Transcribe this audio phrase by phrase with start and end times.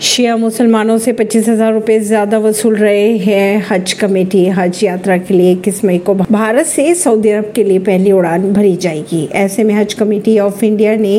[0.00, 5.34] शिया मुसलमानों से पच्चीस हज़ार रुपये ज़्यादा वसूल रहे हैं हज कमेटी। हज यात्रा के
[5.34, 9.64] लिए इक्कीस मई को भारत से सऊदी अरब के लिए पहली उड़ान भरी जाएगी। ऐसे
[9.64, 11.16] में हज कमेटी ऑफ़ इंडिया ने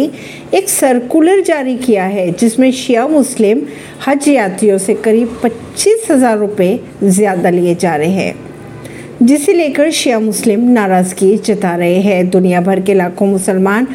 [0.54, 3.62] एक सर्कुलर जारी किया है, जिसमें शिया मुस्लिम
[4.08, 8.47] हज यात्रियों से करीब पच्चीस हज़ार रुपये ज़्यादा लिए जा रहे हैं।
[9.22, 13.88] जिसे लेकर शिया मुस्लिम नाराज़गी जता रहे हैं। दुनिया भर के लाखों मुसलमान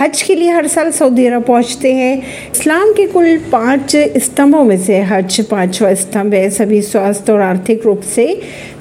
[0.00, 2.16] हज के लिए हर साल सऊदी अरब पहुँचते हैं।
[2.52, 7.86] इस्लाम के कुल पाँच स्तंभों में से हज पांचवा स्तंभ है। सभी स्वास्थ्य और आर्थिक
[7.86, 8.40] रूप से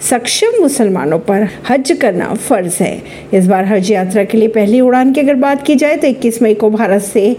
[0.10, 3.02] सक्षम मुसलमानों पर हज करना फ़र्ज़ है।
[3.34, 6.42] इस बार हज यात्रा के लिए पहली उड़ान की अगर बात की जाए तो इक्कीस
[6.42, 7.36] मई को भारत से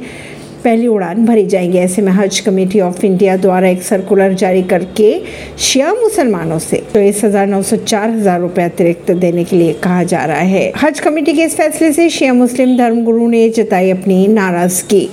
[0.64, 5.10] पहली उड़ान भरी जाएगी। ऐसे में हज कमेटी ऑफ़ इंडिया द्वारा एक सर्कुलर जारी करके
[5.58, 10.02] शिया मुसलमानों से इस हज़ार नौ सौ चार हज़ार रुपए अतिरिक्त देने के लिए कहा
[10.04, 14.26] जा रहा है। हज कमेटी के इस फैसले से शिया मुस्लिम धर्मगुरु ने जताई अपनी
[14.28, 15.08] नाराज़गी।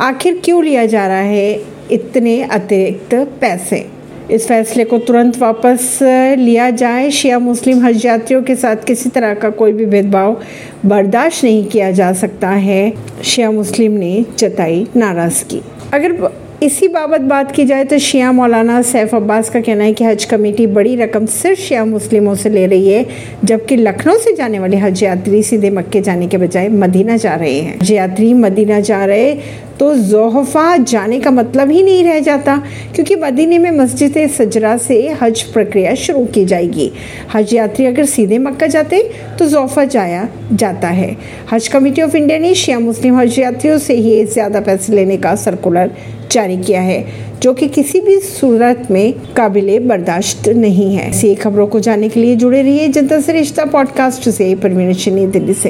[0.00, 1.60] आखिर क्यों लिया जा रहा है
[1.92, 3.84] इतने अतिरिक्त पैसे?
[4.30, 5.98] इस फैसले को तुरंत वापस
[6.38, 10.40] लिया जाए। शिया मुस्लिम हज यात्रियों के साथ किसी तरह का कोई भी भेदभाव
[10.86, 12.92] बर्दाश्त नहीं किया जा सकता है।
[13.24, 15.60] शिया मुस्लिम ने जताई नाराज़गी।
[15.94, 20.04] अगर इसी बाबत बात की जाए तो शिया मौलाना सैफ अब्बास का कहना है कि
[20.04, 23.04] हज कमेटी बड़ी रकम सिर्फ़ शिया मुस्लिमों से ले रही है,
[23.44, 27.58] जबकि लखनऊ से जाने वाले हज यात्री सीधे मक्के जाने के बजाय मदीना जा रहे
[27.60, 29.32] हैं। हज यात्री मदीना जा रहे
[29.78, 32.56] तो जोहफा जाने का मतलब ही नहीं रह जाता,
[32.94, 36.90] क्योंकि मदीने में मस्जिद सजरा से हज प्रक्रिया शुरू की जाएगी।
[37.34, 39.02] हज यात्री अगर सीधे मक्का जाते
[39.38, 41.16] तो जोहफा जाया जाता है।
[41.52, 45.34] हज कमेटी ऑफ़ इंडिया ने शिया मुस्लिम हज यात्रियों से ही ज़्यादा पैसे लेने का
[45.36, 45.90] सर्कुलर
[46.32, 47.04] जारी किया है,
[47.42, 52.20] जो कि किसी भी सूरत में काबिल बर्दाश्त नहीं है। ऐसी खबरों को जानने के
[52.20, 55.62] लिए जुड़े रहिए जनता से रिश्ता पॉडकास्ट से परवीन दिल्ली से।